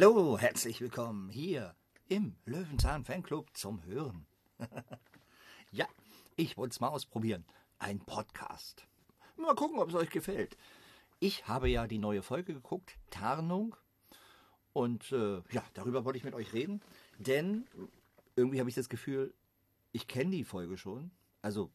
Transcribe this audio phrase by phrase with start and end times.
[0.00, 1.74] Hallo, herzlich willkommen hier
[2.06, 4.28] im Löwenzahn Fanclub zum Hören.
[5.72, 5.88] ja,
[6.36, 7.44] ich wollte es mal ausprobieren.
[7.80, 8.86] Ein Podcast.
[9.36, 10.56] Mal gucken, ob es euch gefällt.
[11.18, 13.74] Ich habe ja die neue Folge geguckt, Tarnung.
[14.72, 16.80] Und äh, ja, darüber wollte ich mit euch reden.
[17.18, 17.66] Denn
[18.36, 19.34] irgendwie habe ich das Gefühl,
[19.90, 21.10] ich kenne die Folge schon.
[21.42, 21.72] Also,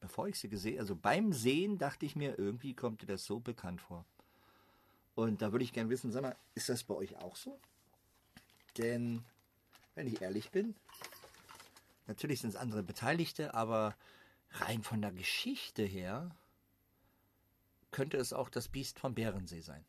[0.00, 3.40] bevor ich sie gesehen, also beim Sehen dachte ich mir, irgendwie kommt dir das so
[3.40, 4.04] bekannt vor.
[5.16, 7.58] Und da würde ich gerne wissen, sag mal, ist das bei euch auch so?
[8.76, 9.24] Denn,
[9.94, 10.76] wenn ich ehrlich bin,
[12.06, 13.96] natürlich sind es andere Beteiligte, aber
[14.50, 16.36] rein von der Geschichte her
[17.92, 19.86] könnte es auch das Biest vom Bärensee sein.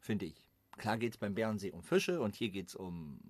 [0.00, 0.50] Finde ich.
[0.78, 3.20] Klar geht es beim Bärensee um Fische und hier geht es um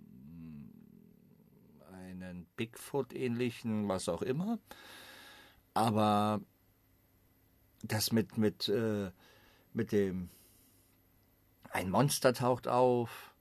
[1.92, 4.58] einen Bigfoot-ähnlichen, was auch immer.
[5.74, 6.40] Aber
[7.82, 9.10] das mit, mit, äh,
[9.74, 10.30] mit dem
[11.70, 13.34] ein Monster taucht auf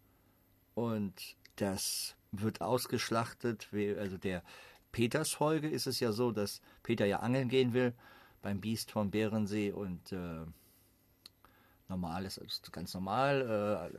[0.75, 3.69] und das wird ausgeschlachtet.
[3.97, 4.43] Also der
[4.91, 7.93] Peters Folge ist es ja so, dass Peter ja angeln gehen will
[8.41, 10.45] beim Biest vom Bärensee und äh,
[11.87, 13.91] normal ist, ist ganz normal.
[13.93, 13.97] Äh,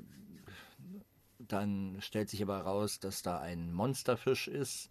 [1.39, 4.91] dann stellt sich aber heraus, dass da ein Monsterfisch ist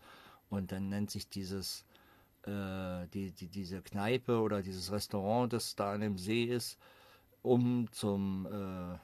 [0.50, 1.86] und dann nennt sich dieses
[2.44, 6.78] äh, die, die, diese Kneipe oder dieses Restaurant, das da an dem See ist,
[7.42, 8.98] um zum äh,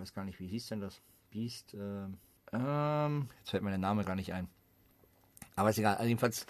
[0.00, 1.74] weiß gar nicht, wie hieß denn das Biest?
[1.74, 2.06] Äh,
[2.52, 4.48] ähm, jetzt fällt mir der Name gar nicht ein.
[5.56, 5.96] Aber ist egal.
[5.96, 6.46] Also jedenfalls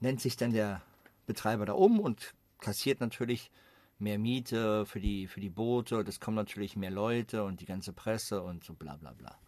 [0.00, 0.82] nennt sich dann der
[1.26, 3.50] Betreiber da um und kassiert natürlich
[3.98, 6.00] mehr Miete für die, für die Boote.
[6.00, 9.38] Es kommen natürlich mehr Leute und die ganze Presse und so bla bla bla.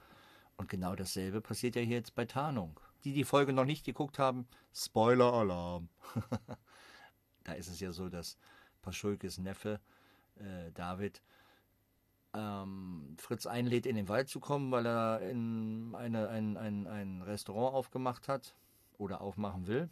[0.56, 2.78] Und genau dasselbe passiert ja hier jetzt bei Tarnung.
[3.04, 5.88] Die die Folge noch nicht geguckt haben, Spoiler-Alarm.
[7.44, 8.36] da ist es ja so, dass
[8.82, 9.80] Paschulkes Neffe,
[10.36, 11.22] äh, David,
[12.34, 17.22] ähm, Fritz einlädt, in den Wald zu kommen, weil er in eine, ein, ein, ein
[17.22, 18.54] Restaurant aufgemacht hat
[18.98, 19.88] oder aufmachen will.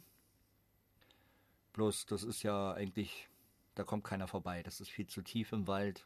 [1.73, 3.29] Bloß, das ist ja eigentlich,
[3.75, 4.63] da kommt keiner vorbei.
[4.63, 6.05] Das ist viel zu tief im Wald.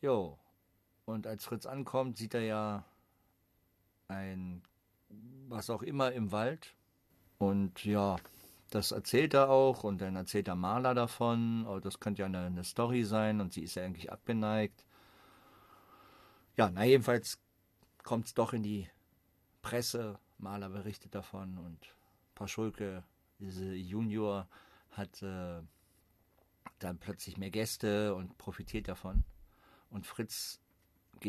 [0.00, 0.38] Jo.
[1.06, 2.84] Und als Fritz ankommt, sieht er ja
[4.08, 4.62] ein,
[5.48, 6.74] was auch immer im Wald.
[7.38, 8.16] Und ja,
[8.74, 11.64] das erzählt er auch und dann erzählt der Maler davon.
[11.66, 14.84] Oh, das könnte ja eine, eine Story sein und sie ist ja eigentlich abgeneigt.
[16.56, 17.40] Ja, na jedenfalls
[18.02, 18.90] kommt es doch in die
[19.62, 20.18] Presse.
[20.38, 21.94] Maler berichtet davon und
[22.34, 23.04] Paschulke,
[23.38, 24.48] diese Junior,
[24.90, 25.62] hat äh,
[26.80, 29.24] dann plötzlich mehr Gäste und profitiert davon.
[29.88, 30.60] Und Fritz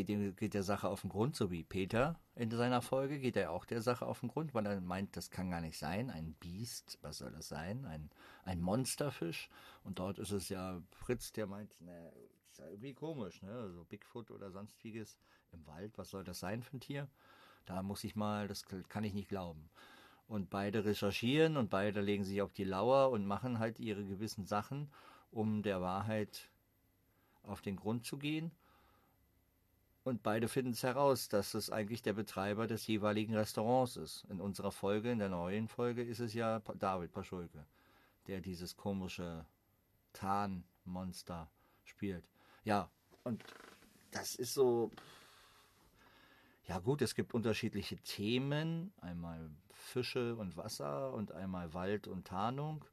[0.04, 3.50] geht, geht der Sache auf den Grund, so wie Peter in seiner Folge, geht er
[3.50, 6.10] auch der Sache auf den Grund, weil er meint, das kann gar nicht sein.
[6.10, 7.86] Ein Biest, was soll das sein?
[7.86, 8.10] Ein,
[8.44, 9.48] ein Monsterfisch.
[9.84, 12.12] Und dort ist es ja Fritz, der meint, ne,
[12.50, 13.52] ist ja irgendwie komisch, ne?
[13.52, 15.18] So also Bigfoot oder sonstiges
[15.52, 17.08] im Wald, was soll das sein für ein Tier?
[17.64, 19.70] Da muss ich mal, das kann ich nicht glauben.
[20.28, 24.44] Und beide recherchieren und beide legen sich auf die Lauer und machen halt ihre gewissen
[24.44, 24.90] Sachen,
[25.30, 26.50] um der Wahrheit
[27.42, 28.50] auf den Grund zu gehen.
[30.06, 34.24] Und beide finden es heraus, dass es eigentlich der Betreiber des jeweiligen Restaurants ist.
[34.30, 37.66] In unserer Folge, in der neuen Folge, ist es ja David Paschulke,
[38.28, 39.44] der dieses komische
[40.12, 41.50] Tarnmonster
[41.82, 42.24] spielt.
[42.62, 42.88] Ja,
[43.24, 43.42] und
[44.12, 44.92] das ist so.
[46.68, 48.92] Ja, gut, es gibt unterschiedliche Themen.
[49.00, 52.84] Einmal Fische und Wasser und einmal Wald und Tarnung.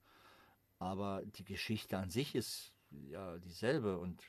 [0.79, 4.23] Aber die Geschichte an sich ist ja dieselbe und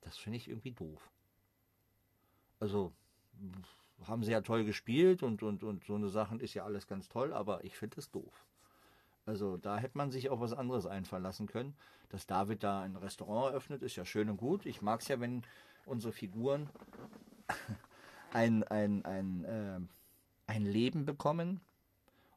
[0.00, 1.10] das finde ich irgendwie doof
[2.60, 2.92] also
[4.06, 7.08] haben sie ja toll gespielt und, und, und so eine Sachen ist ja alles ganz
[7.08, 8.46] toll, aber ich finde es doof.
[9.26, 11.74] Also da hätte man sich auch was anderes einfallen lassen können.
[12.08, 14.66] Dass David da ein Restaurant eröffnet, ist ja schön und gut.
[14.66, 15.42] Ich mag es ja, wenn
[15.86, 16.68] unsere Figuren
[18.32, 19.80] ein, ein, ein, äh,
[20.46, 21.60] ein Leben bekommen.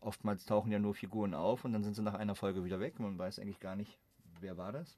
[0.02, 3.00] Oftmals tauchen ja nur Figuren auf und dann sind sie nach einer Folge wieder weg.
[3.00, 3.98] Man weiß eigentlich gar nicht,
[4.42, 4.98] wer war das.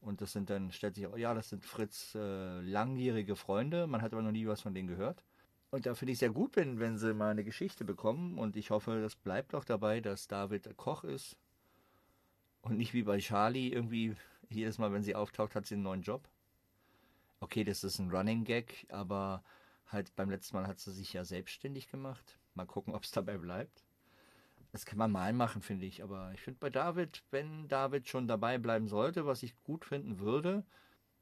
[0.00, 4.12] Und das sind dann, stellt sich ja, das sind Fritz äh, langjährige Freunde, man hat
[4.12, 5.24] aber noch nie was von denen gehört.
[5.70, 8.38] Und da finde ich sehr gut, wenn, wenn sie mal eine Geschichte bekommen.
[8.38, 11.36] Und ich hoffe, das bleibt auch dabei, dass David Koch ist.
[12.62, 14.16] Und nicht wie bei Charlie irgendwie
[14.48, 16.28] jedes Mal, wenn sie auftaucht, hat sie einen neuen Job.
[17.40, 19.44] Okay, das ist ein Running Gag, aber
[19.86, 22.38] halt beim letzten Mal hat sie sich ja selbstständig gemacht.
[22.54, 23.84] Mal gucken, ob es dabei bleibt.
[24.72, 26.02] Das kann man mal machen, finde ich.
[26.02, 30.18] Aber ich finde bei David, wenn David schon dabei bleiben sollte, was ich gut finden
[30.18, 30.64] würde,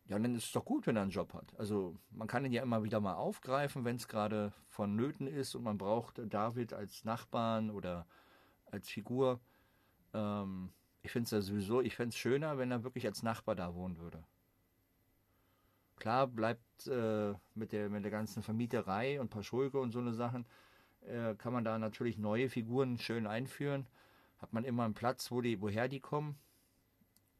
[0.08, 1.54] ja, dann ist es doch gut, wenn er einen Job hat.
[1.58, 5.64] Also man kann ihn ja immer wieder mal aufgreifen, wenn es gerade vonnöten ist und
[5.64, 8.06] man braucht David als Nachbarn oder
[8.70, 9.40] als Figur.
[10.14, 10.72] Ähm,
[11.02, 13.74] ich finde es ja sowieso, ich fände es schöner, wenn er wirklich als Nachbar da
[13.74, 14.22] wohnen würde.
[15.96, 20.46] Klar bleibt äh, mit, der, mit der ganzen Vermieterei und Paschulke und so eine Sachen,
[21.06, 23.86] äh, kann man da natürlich neue Figuren schön einführen.
[24.38, 26.36] Hat man immer einen Platz, wo die, woher die kommen.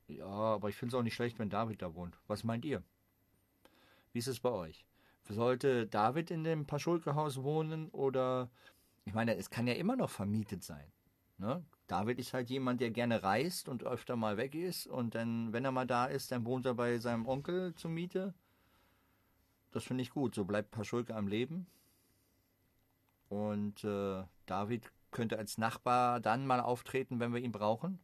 [0.09, 2.19] Ja, aber ich finde es auch nicht schlecht, wenn David da wohnt.
[2.27, 2.83] Was meint ihr?
[4.13, 4.87] Wie ist es bei euch?
[5.29, 8.49] Sollte David in dem Paschulke-Haus wohnen oder
[9.05, 10.87] ich meine, es kann ja immer noch vermietet sein.
[11.39, 11.65] Ne?
[11.87, 15.65] David ist halt jemand, der gerne reist und öfter mal weg ist und dann, wenn
[15.65, 18.35] er mal da ist, dann wohnt er bei seinem Onkel zur Miete.
[19.73, 20.35] Das finde ich gut.
[20.35, 21.67] So bleibt Paschulke am Leben.
[23.29, 27.99] Und äh, David könnte als Nachbar dann mal auftreten, wenn wir ihn brauchen.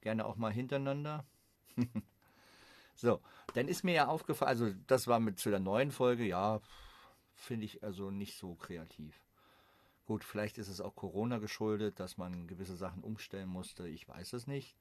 [0.00, 1.24] Gerne auch mal hintereinander.
[2.94, 3.20] so,
[3.54, 6.60] dann ist mir ja aufgefallen, also das war mit zu der neuen Folge, ja,
[7.34, 9.20] finde ich also nicht so kreativ.
[10.06, 13.88] Gut, vielleicht ist es auch Corona geschuldet, dass man gewisse Sachen umstellen musste.
[13.88, 14.76] Ich weiß es nicht.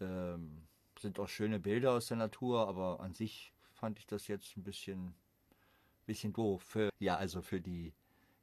[0.00, 0.62] Ähm,
[1.00, 4.62] sind auch schöne Bilder aus der Natur, aber an sich fand ich das jetzt ein
[4.62, 5.14] bisschen,
[6.06, 6.62] bisschen doof.
[6.62, 7.92] Für, ja, also für die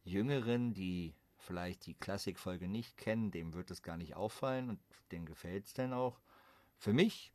[0.03, 4.79] Jüngeren, die vielleicht die Klassikfolge nicht kennen, dem wird es gar nicht auffallen und
[5.11, 6.19] denen gefällt es dann auch.
[6.77, 7.31] Für mich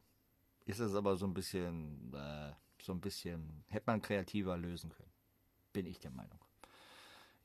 [0.65, 5.13] ist es aber so ein bisschen, äh, so ein bisschen, hätte man kreativer lösen können.
[5.73, 6.39] Bin ich der Meinung.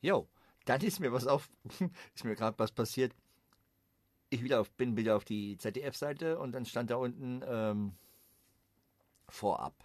[0.02, 0.28] Jo,
[0.66, 1.50] dann ist mir was auf,
[2.16, 3.14] ist mir gerade was passiert.
[4.30, 7.96] Ich wieder auf, bin wieder auf die ZDF-Seite und dann stand da unten ähm,
[9.28, 9.76] vorab.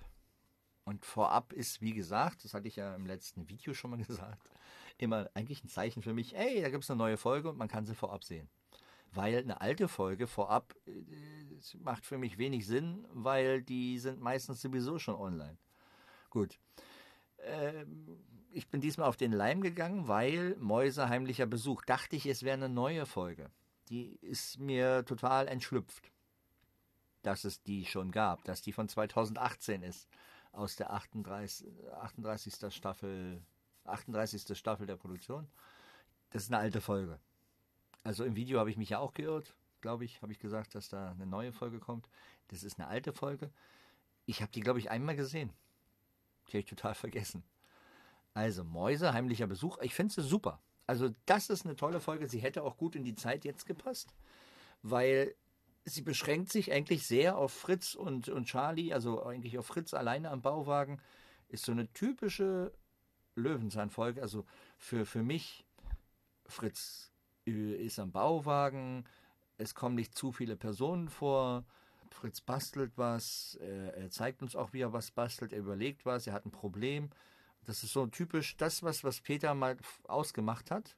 [0.84, 4.50] Und vorab ist, wie gesagt, das hatte ich ja im letzten Video schon mal gesagt,
[4.98, 7.68] immer eigentlich ein Zeichen für mich, ey, da gibt es eine neue Folge und man
[7.68, 8.48] kann sie vorab sehen.
[9.12, 14.60] Weil eine alte Folge vorab äh, macht für mich wenig Sinn, weil die sind meistens
[14.60, 15.56] sowieso schon online.
[16.30, 16.58] Gut.
[17.38, 18.18] Ähm,
[18.50, 21.84] ich bin diesmal auf den Leim gegangen, weil Mäuse heimlicher Besuch.
[21.84, 23.50] Dachte ich, es wäre eine neue Folge.
[23.88, 26.10] Die ist mir total entschlüpft,
[27.22, 30.08] dass es die schon gab, dass die von 2018 ist,
[30.52, 31.68] aus der 38,
[32.00, 32.74] 38.
[32.74, 33.42] Staffel
[33.88, 34.56] 38.
[34.56, 35.48] Staffel der Produktion.
[36.30, 37.20] Das ist eine alte Folge.
[38.02, 40.88] Also im Video habe ich mich ja auch geirrt, glaube ich, habe ich gesagt, dass
[40.88, 42.08] da eine neue Folge kommt.
[42.48, 43.50] Das ist eine alte Folge.
[44.24, 45.52] Ich habe die, glaube ich, einmal gesehen.
[46.46, 47.44] Die habe ich total vergessen.
[48.34, 49.78] Also Mäuse, heimlicher Besuch.
[49.80, 50.60] Ich finde sie super.
[50.86, 52.28] Also das ist eine tolle Folge.
[52.28, 54.14] Sie hätte auch gut in die Zeit jetzt gepasst,
[54.82, 55.34] weil
[55.84, 60.30] sie beschränkt sich eigentlich sehr auf Fritz und, und Charlie, also eigentlich auf Fritz alleine
[60.30, 61.00] am Bauwagen.
[61.48, 62.72] Ist so eine typische
[63.36, 64.20] Löwenzahnfolge.
[64.20, 64.44] Also
[64.76, 65.64] für, für mich,
[66.46, 67.12] Fritz
[67.44, 69.04] ist am Bauwagen,
[69.58, 71.64] es kommen nicht zu viele Personen vor.
[72.10, 76.32] Fritz bastelt was, er zeigt uns auch, wie er was bastelt, er überlegt was, er
[76.32, 77.10] hat ein Problem.
[77.64, 80.96] Das ist so typisch das, was, was Peter mal ausgemacht hat.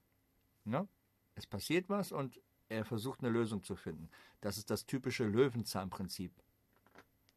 [0.64, 0.86] Ja?
[1.34, 4.10] Es passiert was und er versucht eine Lösung zu finden.
[4.40, 6.32] Das ist das typische Löwenzahnprinzip,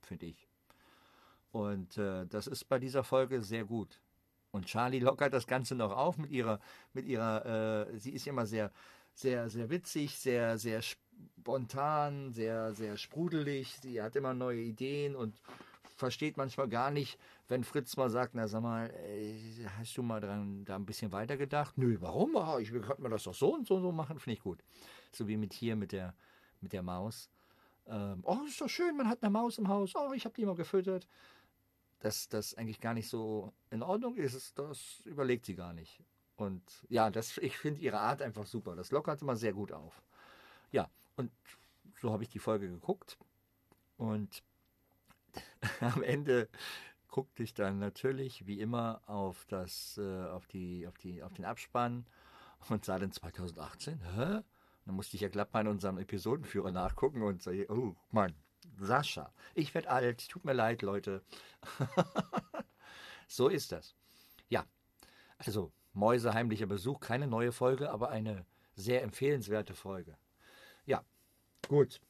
[0.02, 0.48] finde ich.
[1.52, 4.02] Und äh, das ist bei dieser Folge sehr gut.
[4.52, 6.60] Und Charlie lockert das Ganze noch auf mit ihrer,
[6.94, 8.72] mit ihrer, äh, sie ist immer sehr,
[9.14, 13.78] sehr, sehr witzig, sehr, sehr spontan, sehr, sehr sprudelig.
[13.82, 15.40] Sie hat immer neue Ideen und
[15.96, 17.18] versteht manchmal gar nicht,
[17.48, 19.36] wenn Fritz mal sagt, na sag mal, äh,
[19.78, 21.78] hast du mal dran, da ein bisschen weiter gedacht?
[21.78, 22.36] Nö, warum?
[22.36, 24.64] Ah, ich könnte mir das doch so und so, so machen, finde ich gut.
[25.14, 26.14] So wie mit hier, mit der,
[26.60, 27.30] mit der Maus.
[27.88, 29.94] Ähm, oh, ist doch schön, man hat eine Maus im Haus.
[29.96, 31.08] Oh, ich habe die mal gefüttert
[32.02, 36.04] dass das eigentlich gar nicht so in Ordnung ist, das überlegt sie gar nicht.
[36.36, 38.76] Und ja, das, ich finde ihre Art einfach super.
[38.76, 40.02] Das lockert immer sehr gut auf.
[40.72, 41.32] Ja, und
[42.00, 43.18] so habe ich die Folge geguckt.
[43.98, 44.44] Und
[45.80, 46.50] am Ende
[47.08, 51.46] guckte ich dann natürlich wie immer auf das, äh, auf die, auf die, auf den
[51.46, 52.08] Abspann
[52.70, 54.42] und sah dann 2018, hä?
[54.86, 58.34] Dann musste ich ja glatt mal in unserem Episodenführer nachgucken und sage, oh Mann,
[58.80, 59.34] Sascha.
[59.54, 61.24] Ich werde alt, tut mir leid, Leute.
[63.28, 63.96] so ist das.
[64.50, 64.66] Ja,
[65.38, 70.18] also Mäuse heimlicher Besuch, keine neue Folge, aber eine sehr empfehlenswerte Folge.
[70.86, 71.04] Ja,
[71.68, 72.02] gut.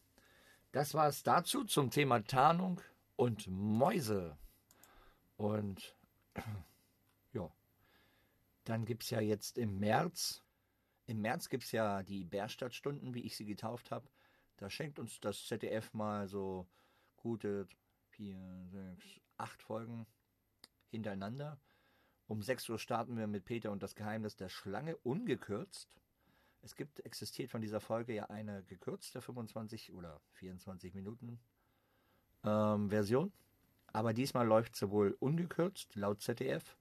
[0.71, 2.81] Das war es dazu zum Thema Tarnung
[3.15, 4.37] und Mäuse.
[5.35, 5.95] Und
[7.33, 7.51] ja,
[8.63, 10.43] dann gibt es ja jetzt im März,
[11.07, 14.07] im März gibt es ja die Bärstadtstunden, wie ich sie getauft habe.
[14.61, 16.67] Da schenkt uns das ZDF mal so
[17.15, 17.67] gute
[18.11, 18.37] vier,
[18.69, 20.05] sechs, acht Folgen
[20.91, 21.59] hintereinander.
[22.27, 25.89] Um 6 Uhr starten wir mit Peter und das Geheimnis der Schlange ungekürzt.
[26.61, 31.39] Es gibt, existiert von dieser Folge ja eine gekürzte 25 oder 24 Minuten
[32.43, 33.33] ähm, Version.
[33.87, 36.77] Aber diesmal läuft sie wohl ungekürzt, laut ZDF.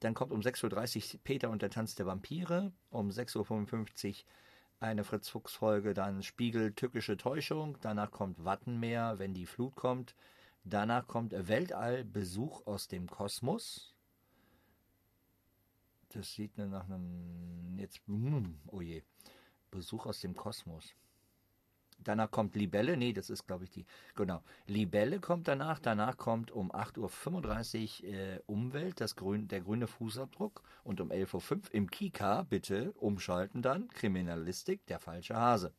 [0.00, 2.72] Dann kommt um 6.30 Uhr Peter und der Tanz der Vampire.
[2.90, 4.24] Um 6.55 Uhr
[4.82, 10.14] eine Fritz Fuchs Folge, dann Spiegel Tückische Täuschung, danach kommt Wattenmeer, wenn die Flut kommt,
[10.64, 13.94] Danach kommt Weltallbesuch aus dem Kosmos.
[16.10, 19.02] Das sieht nach einem jetzt hm, oh je,
[19.70, 20.94] Besuch aus dem Kosmos.
[22.04, 24.42] Danach kommt Libelle, nee, das ist glaube ich die, genau.
[24.66, 30.62] Libelle kommt danach, danach kommt um 8.35 Uhr äh, Umwelt, das grün, der grüne Fußabdruck
[30.84, 35.72] und um 11.05 Uhr im Kika, bitte umschalten dann, Kriminalistik, der falsche Hase.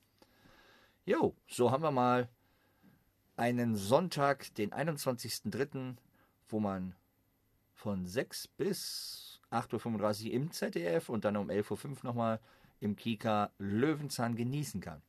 [1.06, 2.30] Jo, so haben wir mal
[3.36, 5.98] einen Sonntag, den 21.03.,
[6.48, 6.96] wo man
[7.74, 12.39] von 6 bis 8.35 Uhr im ZDF und dann um 11.05 Uhr nochmal
[12.80, 15.01] im Kika Löwenzahn genießen kann.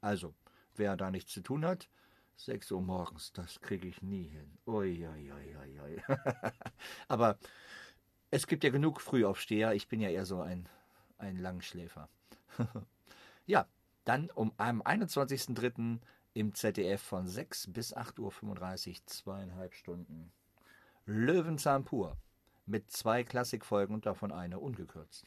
[0.00, 0.34] Also,
[0.76, 1.88] wer da nichts zu tun hat,
[2.36, 4.58] 6 Uhr morgens, das kriege ich nie hin.
[4.66, 6.02] Ui, ui, ui, ui.
[7.08, 7.38] Aber
[8.30, 9.74] es gibt ja genug Frühaufsteher.
[9.74, 10.68] Ich bin ja eher so ein,
[11.18, 12.08] ein Langschläfer.
[13.46, 13.66] ja,
[14.04, 15.98] dann um am 21.03.
[16.32, 20.32] im ZDF von 6 bis 8.35 Uhr, zweieinhalb Stunden.
[21.04, 22.16] Löwenzahn pur.
[22.64, 25.26] Mit zwei Klassikfolgen und davon eine ungekürzt.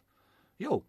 [0.57, 0.83] Jo,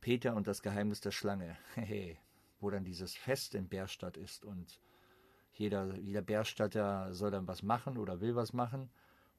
[0.00, 1.56] Peter und das Geheimnis der Schlange.
[1.76, 2.18] Hehe
[2.60, 4.80] wo dann dieses Fest in Bärstadt ist und
[5.54, 8.90] jeder, jeder Bärstadter soll dann was machen oder will was machen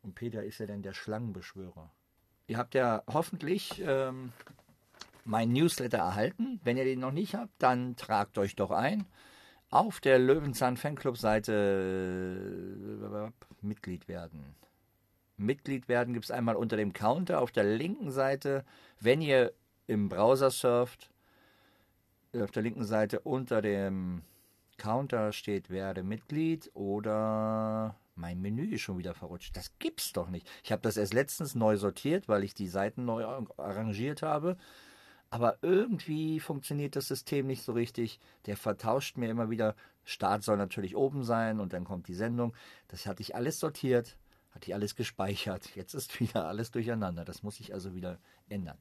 [0.02, 1.92] und Peter ist ja dann der Schlangenbeschwörer.
[2.48, 4.32] Ihr habt ja hoffentlich ähm,
[5.26, 6.60] mein Newsletter erhalten.
[6.64, 9.06] Wenn ihr den noch nicht habt, dann tragt euch doch ein.
[9.72, 11.52] Auf der Löwenzahn Fanclub Seite
[13.12, 14.56] äh, Mitglied werden.
[15.38, 18.64] Mitglied werden gibt es einmal unter dem Counter auf der linken Seite.
[19.00, 19.52] Wenn ihr
[19.88, 21.10] im Browser surft,
[22.42, 24.24] auf der linken Seite unter dem
[24.78, 29.56] Counter steht werde Mitglied oder mein Menü ist schon wieder verrutscht.
[29.56, 30.50] Das gibt's doch nicht.
[30.64, 33.26] Ich habe das erst letztens neu sortiert, weil ich die Seiten neu
[33.58, 34.58] arrangiert habe.
[35.30, 38.20] Aber irgendwie funktioniert das System nicht so richtig.
[38.46, 39.76] Der vertauscht mir immer wieder.
[40.04, 42.54] Start soll natürlich oben sein und dann kommt die Sendung.
[42.88, 44.18] Das hatte ich alles sortiert,
[44.52, 45.76] hatte ich alles gespeichert.
[45.76, 47.26] Jetzt ist wieder alles durcheinander.
[47.26, 48.78] Das muss ich also wieder ändern.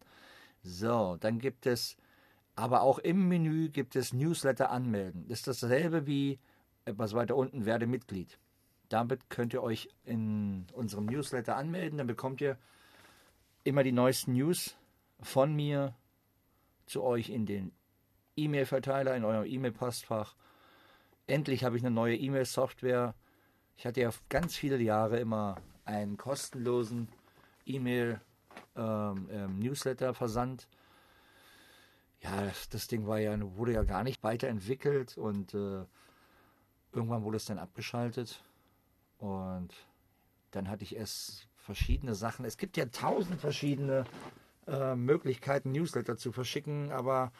[0.62, 1.96] So, dann gibt es
[2.56, 5.26] aber auch im Menü gibt es Newsletter anmelden.
[5.28, 6.38] Das ist dasselbe wie
[6.84, 8.38] etwas weiter unten, werde Mitglied.
[8.88, 11.98] Damit könnt ihr euch in unserem Newsletter anmelden.
[11.98, 12.58] Dann bekommt ihr
[13.64, 14.76] immer die neuesten News
[15.20, 15.94] von mir
[16.86, 17.72] zu euch in den
[18.36, 20.36] E-Mail-Verteiler, in eurem E-Mail-Postfach.
[21.26, 23.14] Endlich habe ich eine neue E-Mail-Software.
[23.76, 27.08] Ich hatte ja ganz viele Jahre immer einen kostenlosen
[27.66, 30.62] E-Mail-Newsletter-Versand.
[30.62, 30.74] Ähm, ähm,
[32.24, 35.84] ja, das, das, Ding war ja, wurde ja gar nicht weiterentwickelt und äh,
[36.92, 38.42] irgendwann wurde es dann abgeschaltet
[39.18, 39.74] und
[40.52, 42.44] dann hatte ich erst verschiedene Sachen.
[42.44, 44.04] Es gibt ja tausend verschiedene
[44.66, 47.30] äh, Möglichkeiten, Newsletter zu verschicken, aber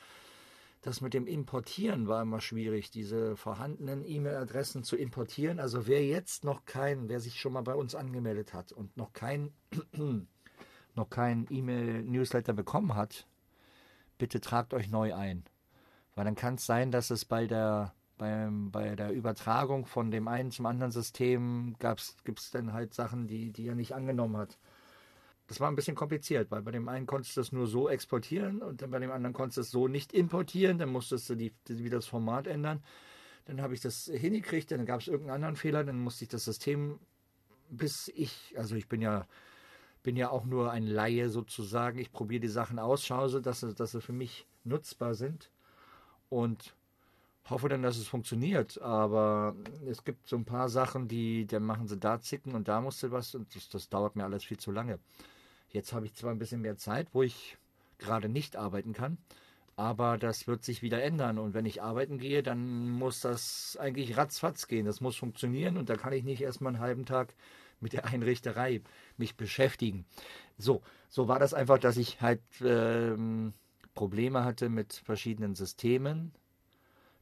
[0.83, 5.61] das mit dem Importieren war immer schwierig, diese vorhandenen E-Mail-Adressen zu importieren.
[5.61, 9.15] Also wer jetzt noch kein, wer sich schon mal bei uns angemeldet hat und noch
[9.15, 9.55] kein
[10.95, 13.27] noch kein E-Mail-Newsletter bekommen hat,
[14.19, 15.45] bitte tragt euch neu ein.
[16.15, 20.29] Weil dann kann es sein, dass es bei der, beim, bei der Übertragung von dem
[20.29, 21.77] einen zum anderen System
[22.25, 24.59] gibt es dann halt Sachen, die, die er nicht angenommen hat.
[25.47, 28.63] Das war ein bisschen kompliziert, weil bei dem einen konntest du es nur so exportieren
[28.63, 31.53] und dann bei dem anderen konntest du es so nicht importieren, dann musstest du die,
[31.69, 32.83] die, wieder das Format ändern.
[33.45, 36.45] Dann habe ich das hingekriegt, dann gab es irgendeinen anderen Fehler, dann musste ich das
[36.45, 36.99] System,
[37.69, 39.27] bis ich, also ich bin ja
[40.05, 41.99] bin ja auch nur ein Laie sozusagen.
[41.99, 45.51] Ich probiere die Sachen aus, schaue so, dass dass sie für mich nutzbar sind
[46.29, 46.77] und
[47.51, 48.81] hoffe dann, dass es funktioniert.
[48.81, 49.57] Aber
[49.87, 53.11] es gibt so ein paar Sachen, die, dann machen sie da zicken und da musste
[53.11, 54.99] was und das, das dauert mir alles viel zu lange.
[55.71, 57.57] Jetzt habe ich zwar ein bisschen mehr Zeit, wo ich
[57.99, 59.19] gerade nicht arbeiten kann,
[59.77, 61.39] aber das wird sich wieder ändern.
[61.39, 64.87] Und wenn ich arbeiten gehe, dann muss das eigentlich ratzfatz gehen.
[64.87, 67.35] Das muss funktionieren und da kann ich nicht erstmal einen halben Tag
[67.85, 68.81] mit der Einrichterei
[69.19, 70.07] mich beschäftigen.
[70.57, 73.53] So, so war das einfach, dass ich halt ähm,
[73.95, 76.33] Probleme hatte mit verschiedenen Systemen,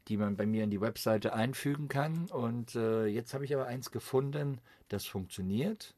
[0.07, 2.27] die man bei mir in die Webseite einfügen kann.
[2.31, 5.95] Und äh, jetzt habe ich aber eins gefunden, das funktioniert.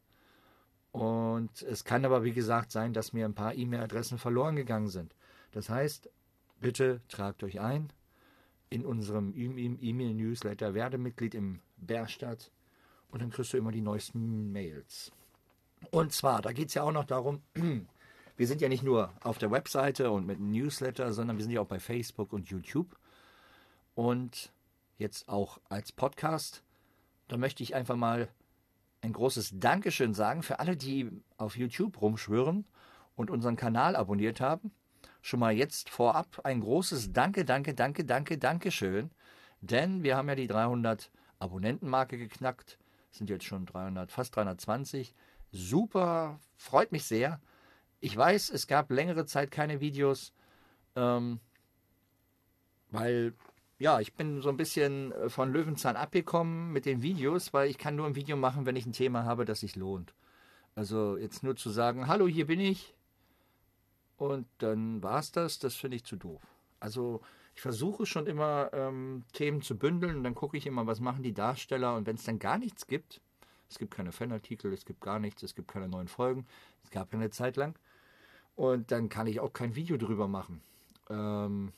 [0.90, 5.14] Und es kann aber, wie gesagt, sein, dass mir ein paar E-Mail-Adressen verloren gegangen sind.
[5.52, 6.08] Das heißt,
[6.60, 7.92] bitte tragt euch ein
[8.70, 12.50] in unserem E-Mail-Newsletter, werde Mitglied im Bärstadt
[13.14, 15.12] und dann kriegst du immer die neuesten Mails.
[15.92, 17.42] Und zwar, da geht es ja auch noch darum,
[18.36, 21.52] wir sind ja nicht nur auf der Webseite und mit einem Newsletter, sondern wir sind
[21.52, 22.98] ja auch bei Facebook und YouTube.
[23.94, 24.52] Und
[24.98, 26.64] jetzt auch als Podcast.
[27.28, 28.26] Da möchte ich einfach mal
[29.00, 32.66] ein großes Dankeschön sagen für alle, die auf YouTube rumschwören
[33.14, 34.72] und unseren Kanal abonniert haben.
[35.22, 39.12] Schon mal jetzt vorab ein großes Danke, Danke, Danke, Danke, Dankeschön.
[39.60, 42.76] Denn wir haben ja die 300 Abonnentenmarke geknackt.
[43.14, 45.14] Sind jetzt schon 300, fast 320.
[45.52, 47.40] Super, freut mich sehr.
[48.00, 50.32] Ich weiß, es gab längere Zeit keine Videos,
[50.96, 51.38] ähm,
[52.90, 53.34] weil
[53.78, 57.78] ja, ich bin so ein bisschen äh, von Löwenzahn abgekommen mit den Videos, weil ich
[57.78, 60.12] kann nur ein Video machen, wenn ich ein Thema habe, das sich lohnt.
[60.74, 62.96] Also jetzt nur zu sagen, hallo, hier bin ich
[64.16, 66.42] und dann war es das, das finde ich zu doof.
[66.80, 67.20] Also
[67.54, 71.22] ich versuche schon immer ähm, Themen zu bündeln und dann gucke ich immer, was machen
[71.22, 73.20] die Darsteller und wenn es dann gar nichts gibt,
[73.68, 76.46] es gibt keine Fanartikel, es gibt gar nichts, es gibt keine neuen Folgen,
[76.82, 77.78] es gab ja eine Zeit lang
[78.56, 80.62] und dann kann ich auch kein Video drüber machen.
[81.08, 81.72] Ähm,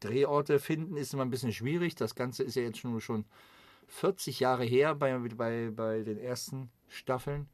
[0.00, 1.94] Drehorte finden ist immer ein bisschen schwierig.
[1.94, 3.24] Das Ganze ist ja jetzt schon, schon
[3.88, 7.48] 40 Jahre her bei, bei, bei den ersten Staffeln.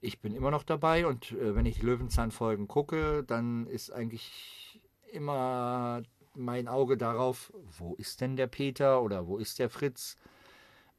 [0.00, 4.80] Ich bin immer noch dabei und äh, wenn ich Löwenzahn-Folgen gucke, dann ist eigentlich
[5.12, 6.02] immer
[6.40, 10.16] mein Auge darauf, wo ist denn der Peter oder wo ist der Fritz?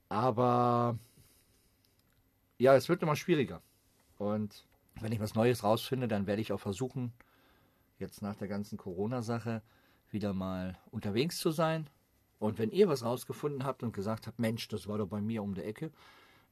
[0.09, 0.97] Aber
[2.57, 3.61] ja, es wird immer schwieriger.
[4.17, 4.67] Und
[4.99, 7.11] wenn ich was Neues rausfinde, dann werde ich auch versuchen,
[7.97, 9.61] jetzt nach der ganzen Corona-Sache,
[10.09, 11.89] wieder mal unterwegs zu sein.
[12.39, 15.43] Und wenn ihr was rausgefunden habt und gesagt habt, Mensch, das war doch bei mir
[15.43, 15.91] um die Ecke,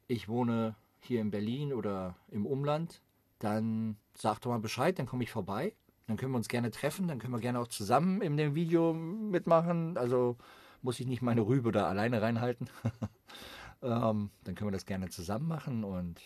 [0.08, 3.01] ich wohne hier in Berlin oder im Umland,
[3.39, 5.74] dann sagt doch mal Bescheid, dann komme ich vorbei.
[6.10, 8.96] Dann können wir uns gerne treffen, dann können wir gerne auch zusammen in dem Video
[8.96, 9.96] mitmachen.
[9.96, 10.38] Also
[10.82, 12.68] muss ich nicht meine Rübe da alleine reinhalten.
[13.84, 16.20] ähm, dann können wir das gerne zusammen machen und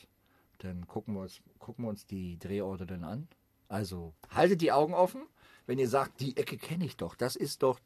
[0.60, 3.28] dann gucken wir uns, gucken wir uns die Drehorte dann an.
[3.68, 5.24] Also haltet die Augen offen.
[5.66, 7.78] Wenn ihr sagt, die Ecke kenne ich doch, das ist doch,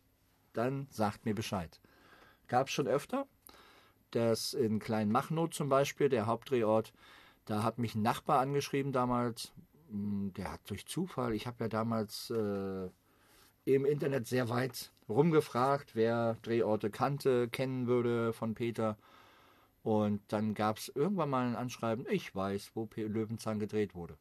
[0.53, 1.81] dann sagt mir Bescheid.
[2.47, 3.25] Gab es schon öfter,
[4.11, 6.93] dass in Kleinmachnow zum Beispiel, der Hauptdrehort,
[7.45, 9.51] da hat mich ein Nachbar angeschrieben damals,
[9.89, 12.89] der hat durch Zufall, ich habe ja damals äh,
[13.65, 18.97] im Internet sehr weit rumgefragt, wer Drehorte kannte, kennen würde von Peter.
[19.83, 24.17] Und dann gab es irgendwann mal ein Anschreiben, ich weiß, wo Löwenzahn gedreht wurde.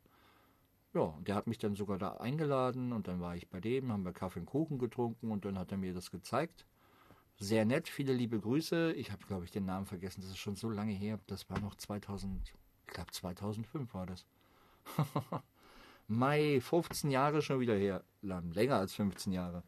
[0.95, 3.93] Ja, und der hat mich dann sogar da eingeladen und dann war ich bei dem,
[3.93, 6.67] haben wir Kaffee und Kuchen getrunken und dann hat er mir das gezeigt.
[7.39, 8.93] Sehr nett, viele liebe Grüße.
[8.95, 11.19] Ich habe, glaube ich, den Namen vergessen, das ist schon so lange her.
[11.27, 12.55] Das war noch 2000,
[12.87, 14.27] ich glaube 2005 war das.
[16.09, 18.03] Mai, 15 Jahre schon wieder her.
[18.23, 19.63] Länger als 15 Jahre.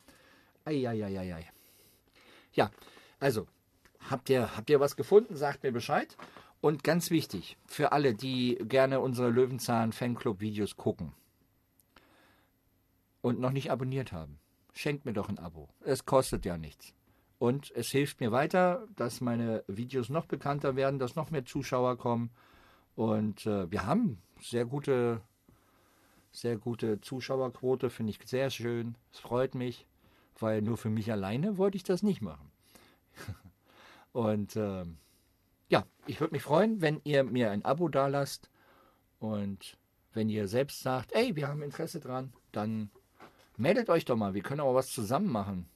[0.65, 1.47] Eieieiei.
[2.53, 2.71] Ja,
[3.21, 3.47] also,
[4.11, 5.37] habt ihr, habt ihr was gefunden?
[5.37, 6.17] Sagt mir Bescheid.
[6.61, 11.13] Und ganz wichtig, für alle, die gerne unsere Löwenzahn Fanclub Videos gucken
[13.21, 14.41] und noch nicht abonniert haben,
[14.73, 15.69] schenkt mir doch ein Abo.
[15.81, 16.95] Es kostet ja nichts.
[17.39, 21.97] Und es hilft mir weiter, dass meine Videos noch bekannter werden, dass noch mehr Zuschauer
[21.97, 22.31] kommen.
[22.97, 25.21] Und äh, wir haben sehr gute,
[26.33, 28.97] sehr gute Zuschauerquote, finde ich sehr schön.
[29.13, 29.87] Es freut mich,
[30.39, 32.51] weil nur für mich alleine wollte ich das nicht machen.
[34.13, 34.85] Und äh,
[35.69, 38.51] ja, ich würde mich freuen, wenn ihr mir ein Abo dalasst
[39.21, 39.77] und
[40.15, 42.91] wenn ihr selbst sagt, ey, wir haben Interesse dran, dann
[43.57, 44.35] meldet euch doch mal.
[44.35, 45.69] Wir können auch was zusammen machen.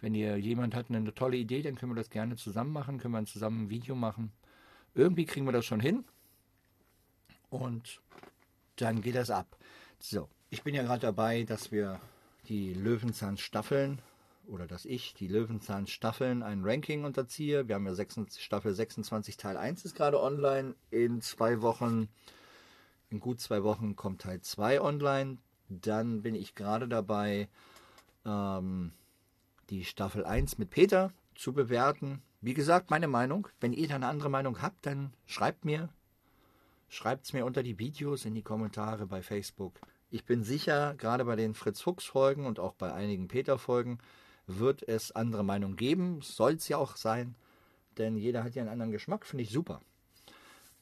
[0.00, 3.14] Wenn ihr jemand hat eine tolle Idee, dann können wir das gerne zusammen machen, können
[3.14, 4.32] wir zusammen ein Video machen.
[4.94, 6.04] Irgendwie kriegen wir das schon hin.
[7.50, 8.00] Und
[8.76, 9.56] dann geht das ab.
[9.98, 12.00] So, ich bin ja gerade dabei, dass wir
[12.48, 14.00] die Löwenzahn-Staffeln
[14.46, 17.68] oder dass ich die Löwenzahn-Staffeln ein Ranking unterziehe.
[17.68, 20.74] Wir haben ja 26, Staffel 26, Teil 1 ist gerade online.
[20.90, 22.08] In zwei Wochen,
[23.10, 25.38] in gut zwei Wochen kommt Teil 2 online.
[25.68, 27.48] Dann bin ich gerade dabei,
[28.26, 28.92] ähm,
[29.70, 32.22] die Staffel 1 mit Peter zu bewerten.
[32.40, 33.48] Wie gesagt, meine Meinung.
[33.60, 35.88] Wenn ihr da eine andere Meinung habt, dann schreibt mir.
[36.92, 39.80] Schreibt es mir unter die Videos in die Kommentare bei Facebook.
[40.10, 43.96] Ich bin sicher, gerade bei den Fritz Fuchs Folgen und auch bei einigen Peter Folgen,
[44.46, 46.20] wird es andere Meinungen geben.
[46.20, 47.34] Soll es ja auch sein,
[47.96, 49.80] denn jeder hat ja einen anderen Geschmack, finde ich super.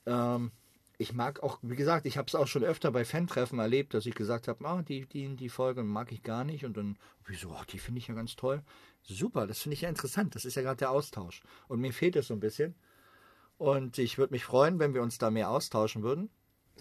[0.04, 0.50] Ähm,
[0.98, 4.04] ich mag auch, wie gesagt, ich habe es auch schon öfter bei Fan-Treffen erlebt, dass
[4.04, 7.50] ich gesagt habe, ah, die, die, die Folge mag ich gar nicht und dann, wieso,
[7.50, 8.64] oh, die finde ich ja ganz toll.
[9.04, 11.40] Super, das finde ich ja interessant, das ist ja gerade der Austausch.
[11.68, 12.74] Und mir fehlt es so ein bisschen.
[13.60, 16.30] Und ich würde mich freuen, wenn wir uns da mehr austauschen würden.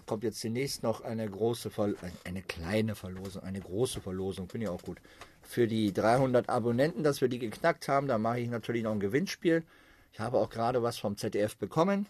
[0.06, 1.92] Kommt jetzt demnächst noch eine große, Ver
[2.24, 4.98] eine kleine Verlosung, eine große Verlosung, finde ich auch gut
[5.42, 8.08] für die 300 Abonnenten, dass wir die geknackt haben.
[8.08, 9.62] Da mache ich natürlich noch ein Gewinnspiel.
[10.10, 12.06] Ich habe auch gerade was vom ZDF bekommen.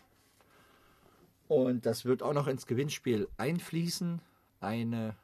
[1.48, 4.20] Und das wird auch noch ins Gewinnspiel einfließen.
[4.60, 5.16] Eine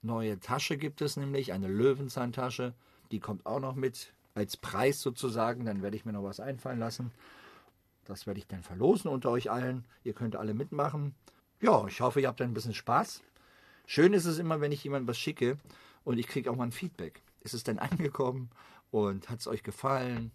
[0.00, 2.72] neue Tasche gibt es nämlich, eine Löwenzahntasche.
[3.10, 5.66] Die kommt auch noch mit als Preis sozusagen.
[5.66, 7.12] Dann werde ich mir noch was einfallen lassen.
[8.06, 9.84] Das werde ich dann verlosen unter euch allen.
[10.04, 11.14] Ihr könnt alle mitmachen.
[11.60, 13.22] Ja, ich hoffe, ihr habt ein bisschen Spaß.
[13.86, 15.58] Schön ist es immer, wenn ich jemandem was schicke
[16.04, 18.50] und ich kriege auch mal ein Feedback ist es denn angekommen
[18.90, 20.32] und hat es euch gefallen?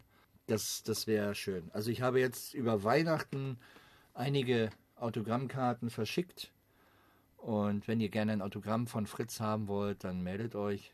[0.51, 1.69] das, das wäre schön.
[1.73, 3.57] Also ich habe jetzt über Weihnachten
[4.13, 6.51] einige Autogrammkarten verschickt.
[7.38, 10.93] Und wenn ihr gerne ein Autogramm von Fritz haben wollt, dann meldet euch.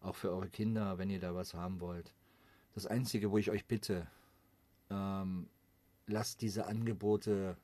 [0.00, 2.12] Auch für eure Kinder, wenn ihr da was haben wollt.
[2.74, 4.06] Das Einzige, wo ich euch bitte,
[4.90, 5.48] ähm,
[6.06, 7.56] lasst diese Angebote,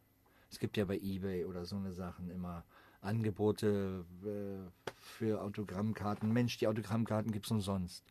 [0.50, 2.64] es gibt ja bei eBay oder so eine Sachen immer
[3.00, 6.32] Angebote äh, für Autogrammkarten.
[6.32, 8.04] Mensch, die Autogrammkarten gibt es umsonst.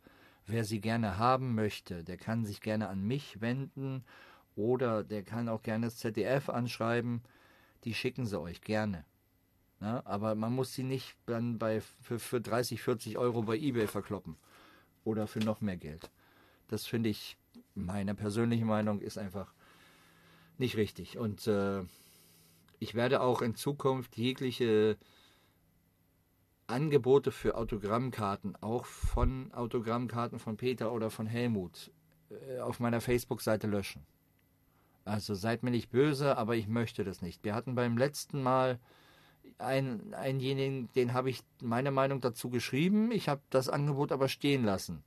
[0.45, 4.03] Wer sie gerne haben möchte, der kann sich gerne an mich wenden
[4.55, 7.21] oder der kann auch gerne das ZDF anschreiben.
[7.83, 9.05] Die schicken sie euch gerne.
[9.79, 13.87] Na, aber man muss sie nicht dann bei, für, für 30, 40 Euro bei eBay
[13.87, 14.37] verkloppen.
[15.03, 16.09] Oder für noch mehr Geld.
[16.67, 17.37] Das finde ich,
[17.75, 19.53] meine persönliche Meinung ist einfach
[20.59, 21.17] nicht richtig.
[21.17, 21.83] Und äh,
[22.79, 24.97] ich werde auch in Zukunft jegliche
[26.67, 31.91] Angebote für Autogrammkarten, auch von Autogrammkarten von Peter oder von Helmut,
[32.29, 34.05] äh, auf meiner Facebook-Seite löschen.
[35.05, 37.43] Also seid mir nicht böse, aber ich möchte das nicht.
[37.45, 38.79] Wir hatten beim letzten Mal
[39.57, 43.11] einen, einjenigen, den habe ich meine Meinung dazu geschrieben.
[43.11, 45.03] Ich habe das Angebot aber stehen lassen.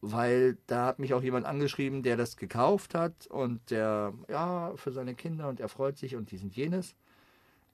[0.00, 4.92] Weil da hat mich auch jemand angeschrieben, der das gekauft hat und der, ja, für
[4.92, 6.94] seine Kinder und er freut sich und dies und jenes.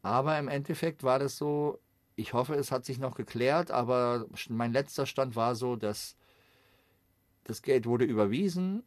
[0.02, 1.78] Aber im Endeffekt war das so,
[2.16, 6.16] ich hoffe, es hat sich noch geklärt, aber mein letzter Stand war so, dass
[7.44, 8.84] das Geld wurde überwiesen.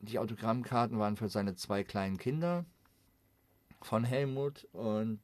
[0.00, 2.64] Die Autogrammkarten waren für seine zwei kleinen Kinder
[3.82, 5.20] von Helmut und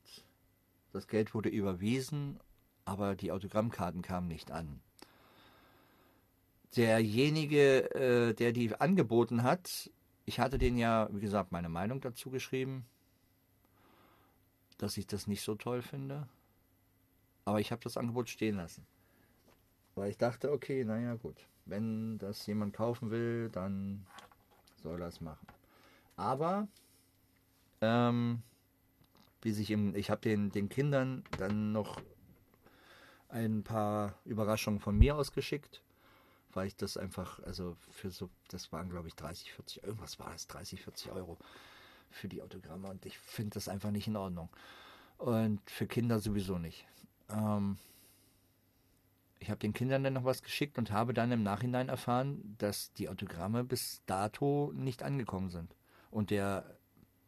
[0.92, 2.38] das Geld wurde überwiesen,
[2.84, 4.80] aber die Autogrammkarten kamen nicht an.
[6.76, 9.90] Derjenige, äh, der die angeboten hat,
[10.24, 12.86] ich hatte den ja, wie gesagt, meine Meinung dazu geschrieben,
[14.78, 16.28] dass ich das nicht so toll finde.
[17.44, 18.86] Aber ich habe das Angebot stehen lassen.
[19.94, 24.06] Weil ich dachte, okay, naja gut, wenn das jemand kaufen will, dann
[24.82, 25.46] soll es machen.
[26.16, 26.68] Aber,
[27.80, 28.42] ähm,
[29.42, 32.00] wie sich im, ich habe den, den Kindern dann noch
[33.28, 35.82] ein paar Überraschungen von mir ausgeschickt,
[36.54, 40.34] weil ich das einfach, also für so, das waren glaube ich 30, 40, irgendwas war
[40.34, 41.38] es, 30, 40 Euro
[42.10, 44.48] für die Autogramme und ich finde das einfach nicht in Ordnung.
[45.18, 46.86] Und für Kinder sowieso nicht.
[47.30, 47.78] Ähm,
[49.38, 52.92] ich habe den Kindern dann noch was geschickt und habe dann im Nachhinein erfahren, dass
[52.92, 55.74] die Autogramme bis dato nicht angekommen sind.
[56.10, 56.76] Und der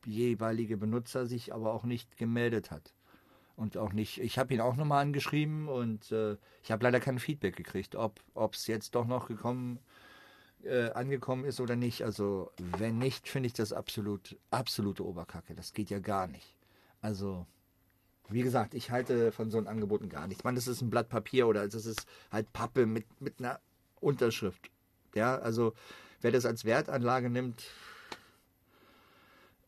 [0.04, 2.92] jeweilige Benutzer sich aber auch nicht gemeldet hat.
[3.56, 7.20] Und auch nicht, ich habe ihn auch nochmal angeschrieben und äh, ich habe leider kein
[7.20, 8.20] Feedback gekriegt, ob
[8.52, 9.78] es jetzt doch noch gekommen,
[10.64, 12.02] äh, angekommen ist oder nicht.
[12.02, 15.54] Also wenn nicht, finde ich das absolut, absolute Oberkacke.
[15.54, 16.56] Das geht ja gar nicht.
[17.00, 17.46] Also
[18.28, 20.44] wie gesagt, ich halte von so einem Angeboten gar nichts.
[20.44, 23.60] Man, das ist ein Blatt Papier oder das ist halt Pappe mit, mit einer
[24.00, 24.70] Unterschrift.
[25.14, 25.74] Ja, also
[26.22, 27.62] wer das als Wertanlage nimmt,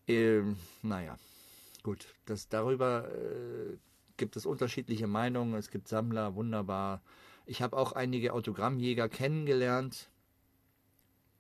[0.09, 0.41] äh,
[0.83, 1.19] naja,
[1.87, 2.15] gut.
[2.27, 3.79] Das, darüber äh,
[4.19, 5.55] gibt es unterschiedliche Meinungen.
[5.55, 7.01] Es gibt Sammler, wunderbar.
[7.47, 10.11] Ich habe auch einige Autogrammjäger kennengelernt.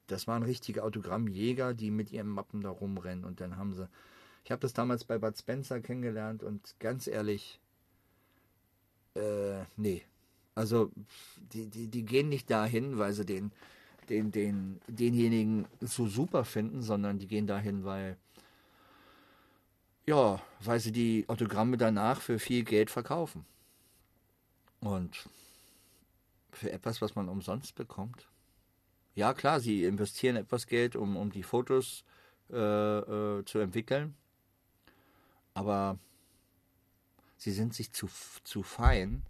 [0.07, 3.89] Das waren richtige Autogrammjäger, die mit ihren Mappen da rumrennen und dann haben sie
[4.47, 7.59] ich habe das damals bei Bud Spencer kennengelernt und ganz ehrlich,
[9.17, 10.05] äh, nee.
[10.55, 10.93] Also
[11.53, 13.51] die, die, die gehen nicht dahin, weil sie den,
[14.09, 18.17] den, den, denjenigen so super finden, sondern die gehen dahin, weil
[20.07, 23.45] ja, weil sie die Autogramme danach für viel Geld verkaufen.
[24.81, 25.29] Und
[26.53, 28.29] für etwas, was man umsonst bekommt.
[29.15, 32.05] Ja, klar, sie investieren etwas Geld, um, um die Fotos
[32.51, 34.15] äh, äh, zu entwickeln
[35.57, 35.99] aber
[37.39, 38.09] sie sind sich zu,
[38.45, 39.23] zu fein,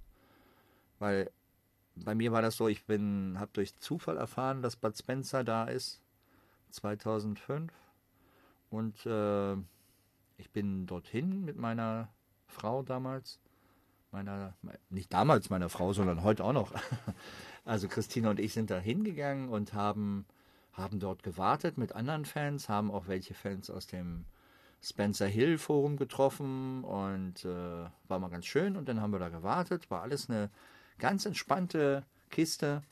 [0.98, 1.30] weil
[1.94, 5.66] bei mir war das so, ich bin, habe durch Zufall erfahren, dass Bud Spencer da
[5.66, 6.02] ist,
[6.72, 7.72] 2005
[8.70, 9.56] und äh,
[10.36, 12.08] ich bin dorthin mit meiner
[12.46, 13.40] Frau damals,
[14.12, 14.54] meiner,
[14.90, 16.72] nicht damals meiner Frau, sondern heute auch noch.
[17.64, 20.24] Also Christina und ich sind da hingegangen und haben,
[20.72, 24.24] haben dort gewartet mit anderen Fans, haben auch welche Fans aus dem
[24.80, 28.76] Spencer Hill Forum getroffen und äh, war mal ganz schön.
[28.76, 29.90] Und dann haben wir da gewartet.
[29.90, 30.48] War alles eine
[30.98, 32.82] ganz entspannte Kiste.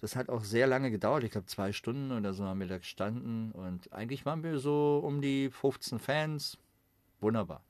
[0.00, 1.24] Das hat auch sehr lange gedauert.
[1.24, 3.50] Ich glaube, zwei Stunden oder so haben wir da gestanden.
[3.50, 6.58] Und eigentlich waren wir so um die 15 Fans.
[7.22, 7.62] Wunderbar.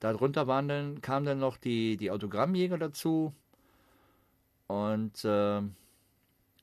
[0.00, 3.34] Darunter waren dann, kamen dann noch die, die Autogrammjäger dazu.
[4.66, 5.62] Und äh,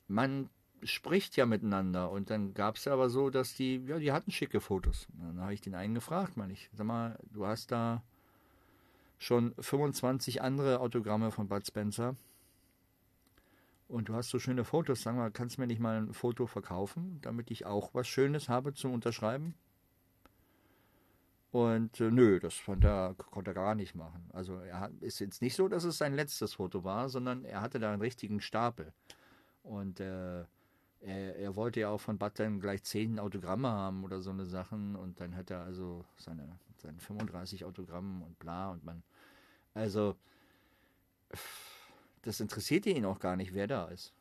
[0.08, 0.50] man
[0.82, 2.10] spricht ja miteinander.
[2.10, 5.06] Und dann gab es aber so, dass die, ja, die hatten schicke Fotos.
[5.14, 8.02] dann habe ich den einen gefragt, meine ich, sag mal, du hast da
[9.18, 12.16] schon 25 andere Autogramme von Bud Spencer.
[13.88, 16.46] Und du hast so schöne Fotos, sag mal, kannst du mir nicht mal ein Foto
[16.46, 19.54] verkaufen, damit ich auch was Schönes habe zum Unterschreiben?
[21.54, 24.28] Und äh, nö, das fand er, konnte er gar nicht machen.
[24.32, 27.60] Also er hat, ist jetzt nicht so, dass es sein letztes Foto war, sondern er
[27.60, 28.92] hatte da einen richtigen Stapel.
[29.62, 30.40] Und äh,
[31.00, 34.96] er, er, wollte ja auch von Button gleich zehn Autogramme haben oder so eine Sachen.
[34.96, 39.04] Und dann hat er also seine, seine 35 Autogramme und bla und man.
[39.74, 40.16] Also
[42.22, 44.12] das interessierte ihn auch gar nicht, wer da ist.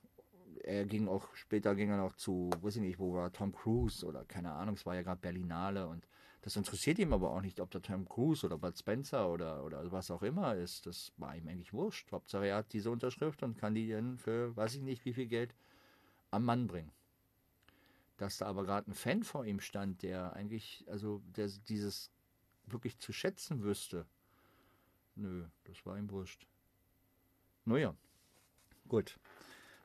[0.64, 4.06] Er ging auch, später ging er noch zu, weiß ich nicht, wo war Tom Cruise
[4.06, 6.06] oder keine Ahnung, es war ja gerade Berlinale und
[6.44, 9.90] das interessiert ihm aber auch nicht, ob der Tom Cruise oder Bud Spencer oder, oder
[9.94, 10.86] was auch immer ist.
[10.86, 12.12] Das war ihm eigentlich wurscht.
[12.12, 15.28] Hauptsache er hat diese Unterschrift und kann die dann für weiß ich nicht wie viel
[15.28, 15.56] Geld
[16.32, 16.92] am Mann bringen.
[18.18, 22.12] Dass da aber gerade ein Fan vor ihm stand, der eigentlich, also der dieses
[22.66, 24.06] wirklich zu schätzen wüsste.
[25.16, 26.46] Nö, das war ihm wurscht.
[27.64, 27.96] Naja,
[28.90, 29.18] gut.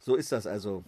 [0.00, 0.84] So ist das also.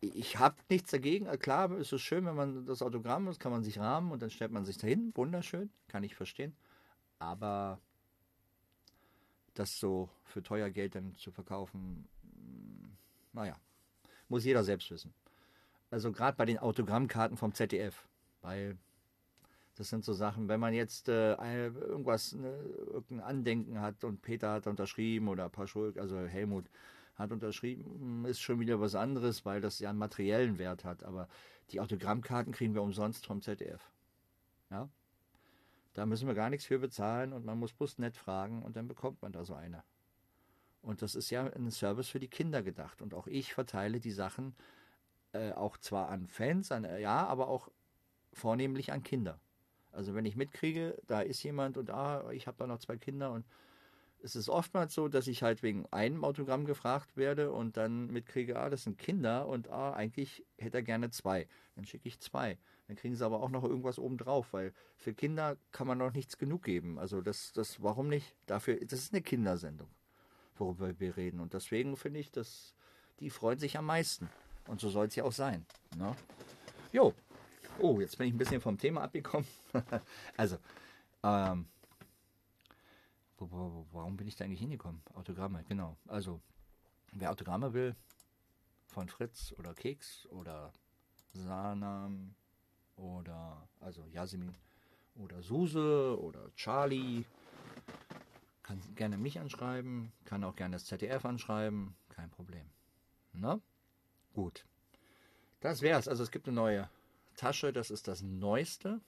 [0.00, 1.26] Ich habe nichts dagegen.
[1.38, 4.30] Klar, ist es schön, wenn man das Autogramm ist, kann man sich rahmen und dann
[4.30, 5.12] stellt man sich dahin.
[5.14, 6.56] Wunderschön, kann ich verstehen.
[7.18, 7.78] Aber
[9.54, 12.96] das so für teuer Geld dann zu verkaufen, hm,
[13.32, 13.56] naja,
[14.28, 15.12] muss jeder selbst wissen.
[15.90, 18.08] Also gerade bei den Autogrammkarten vom ZDF,
[18.40, 18.78] weil
[19.74, 21.34] das sind so Sachen, wenn man jetzt äh,
[21.66, 22.54] irgendwas, ne,
[22.86, 26.66] irgendein Andenken hat und Peter hat unterschrieben oder Paschulk, also Helmut
[27.14, 31.04] hat unterschrieben, ist schon wieder was anderes, weil das ja einen materiellen Wert hat.
[31.04, 31.28] Aber
[31.70, 33.90] die Autogrammkarten kriegen wir umsonst vom ZDF.
[34.70, 34.88] Ja?
[35.94, 38.88] Da müssen wir gar nichts für bezahlen und man muss bloß nett fragen und dann
[38.88, 39.82] bekommt man da so eine.
[40.82, 43.02] Und das ist ja ein Service für die Kinder gedacht.
[43.02, 44.54] Und auch ich verteile die Sachen
[45.32, 47.68] äh, auch zwar an Fans, an, ja, aber auch
[48.32, 49.38] vornehmlich an Kinder.
[49.92, 53.32] Also wenn ich mitkriege, da ist jemand und ah, ich habe da noch zwei Kinder
[53.32, 53.44] und
[54.22, 58.58] es ist oftmals so, dass ich halt wegen einem Autogramm gefragt werde und dann mitkriege,
[58.58, 61.46] ah, das sind Kinder und ah, eigentlich hätte er gerne zwei.
[61.76, 62.58] Dann schicke ich zwei.
[62.86, 66.38] Dann kriegen sie aber auch noch irgendwas obendrauf, weil für Kinder kann man noch nichts
[66.38, 66.98] genug geben.
[66.98, 68.34] Also das, das, warum nicht?
[68.46, 69.88] Dafür, das ist eine Kindersendung,
[70.56, 71.40] worüber wir reden.
[71.40, 72.74] Und deswegen finde ich, dass
[73.20, 74.28] die freuen sich am meisten.
[74.66, 75.64] Und so soll es ja auch sein.
[75.96, 76.14] Ne?
[76.92, 77.14] Jo,
[77.82, 79.46] Oh, jetzt bin ich ein bisschen vom Thema abgekommen.
[80.36, 80.58] also,
[81.22, 81.66] ähm,
[83.40, 85.02] warum bin ich da eigentlich hingekommen?
[85.14, 85.96] Autogramme, genau.
[86.06, 86.40] Also,
[87.12, 87.96] wer Autogramme will,
[88.86, 90.72] von Fritz oder Keks oder
[91.32, 92.34] Sanam
[92.96, 94.54] oder, also Jasmin
[95.14, 97.24] oder Suse oder Charlie,
[98.62, 102.66] kann gerne mich anschreiben, kann auch gerne das ZDF anschreiben, kein Problem.
[103.32, 103.60] Na?
[104.34, 104.64] Gut.
[105.60, 106.08] Das wär's.
[106.08, 106.90] Also es gibt eine neue
[107.36, 109.00] Tasche, das ist das Neueste.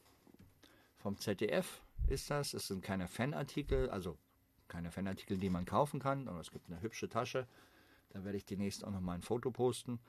[0.98, 2.54] Vom ZDF ist das.
[2.54, 4.18] Es sind keine Fanartikel, also
[4.68, 7.46] keine Fanartikel, die man kaufen kann, aber es gibt eine hübsche Tasche.
[8.10, 10.00] Da werde ich demnächst auch noch mal ein Foto posten.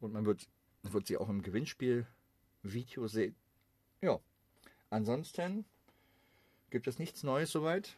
[0.00, 0.48] Und man wird,
[0.82, 3.34] wird sie auch im Gewinnspiel-Video sehen.
[4.00, 4.20] Ja,
[4.90, 5.64] ansonsten
[6.70, 7.96] gibt es nichts Neues soweit.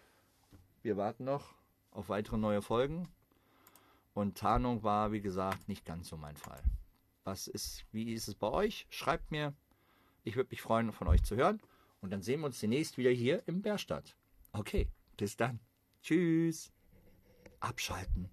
[0.82, 1.54] Wir warten noch
[1.90, 3.08] auf weitere neue Folgen.
[4.14, 6.62] Und Tarnung war, wie gesagt, nicht ganz so mein Fall.
[7.24, 8.87] Was ist, wie ist es bei euch?
[8.90, 9.54] Schreibt mir.
[10.24, 11.61] Ich würde mich freuen, von euch zu hören.
[12.00, 14.16] Und dann sehen wir uns demnächst wieder hier im Bärstadt.
[14.52, 15.61] Okay, bis dann.
[16.02, 16.72] Tschüss.
[17.61, 18.30] Abschalten.